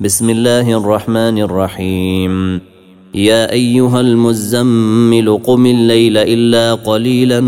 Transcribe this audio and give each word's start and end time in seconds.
بسم 0.00 0.30
الله 0.30 0.76
الرحمن 0.76 1.38
الرحيم. 1.38 2.60
يا 3.14 3.52
أيها 3.52 4.00
المزمل 4.00 5.38
قم 5.46 5.66
الليل 5.66 6.16
إلا 6.16 6.74
قليلا 6.74 7.40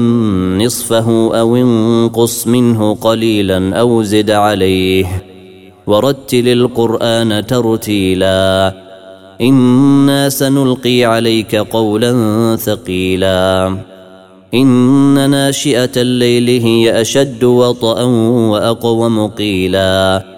نصفه 0.64 1.38
أو 1.40 1.56
انقص 1.56 2.46
منه 2.46 2.94
قليلا 2.94 3.76
أو 3.76 4.02
زد 4.02 4.30
عليه. 4.30 5.24
ورتل 5.86 6.48
القرآن 6.48 7.46
ترتيلا. 7.46 8.74
إنا 9.40 10.28
سنلقي 10.28 11.04
عليك 11.04 11.56
قولا 11.56 12.56
ثقيلا. 12.56 13.76
إن 14.54 15.30
ناشئة 15.30 15.92
الليل 15.96 16.62
هي 16.62 17.00
أشد 17.00 17.44
وطئا 17.44 18.04
وأقوم 18.50 19.26
قيلا. 19.26 20.37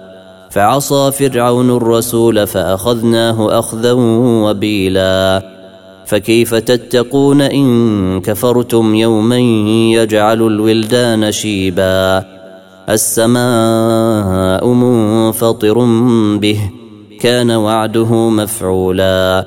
فعصى 0.51 1.11
فرعون 1.11 1.69
الرسول 1.69 2.47
فأخذناه 2.47 3.59
أخذا 3.59 3.91
وبيلا. 3.91 5.43
فكيف 6.05 6.55
تتقون 6.55 7.41
إن 7.41 8.21
كفرتم 8.21 8.95
يوما 8.95 9.37
يجعل 9.93 10.41
الولدان 10.41 11.31
شيبا. 11.31 12.25
السماء 12.89 14.67
منفطر 14.67 15.85
به 16.37 16.71
كان 17.19 17.51
وعده 17.51 18.29
مفعولا. 18.29 19.45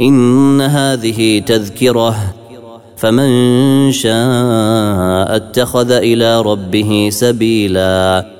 إن 0.00 0.60
هذه 0.60 1.38
تذكرة 1.38 2.16
فمن 2.96 3.92
شاء 3.92 5.36
اتخذ 5.36 5.90
إلى 5.90 6.42
ربه 6.42 7.08
سبيلا. 7.12 8.39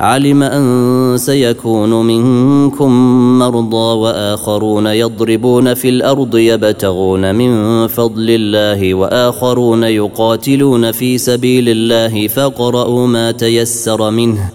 علم 0.00 0.42
أن 0.42 1.14
سيكون 1.18 2.06
منكم 2.06 2.90
مرضى 3.38 3.98
وآخرون 3.98 4.86
يضربون 4.86 5.74
في 5.74 5.88
الأرض 5.88 6.36
يبتغون 6.36 7.34
من 7.34 7.86
فضل 7.86 8.30
الله 8.30 8.94
وآخرون 8.94 9.84
يقاتلون 9.84 10.92
في 10.92 11.18
سبيل 11.18 11.68
الله 11.68 12.28
فاقرؤوا 12.28 13.06
ما 13.06 13.30
تيسر 13.30 14.10
منه 14.10 14.50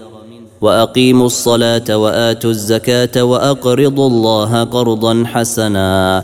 وأقيموا 0.61 1.25
الصلاة 1.25 1.97
وآتوا 1.97 2.49
الزكاة 2.49 3.23
وأقرضوا 3.23 4.07
الله 4.07 4.63
قرضا 4.63 5.23
حسنا 5.25 6.23